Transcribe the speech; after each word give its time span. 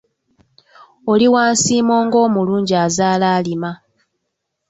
Oli 1.11 1.27
wa 1.33 1.43
nsimo 1.53 1.95
ng’omulungi 2.05 2.73
azaala 2.85 3.27
alima. 3.37 3.71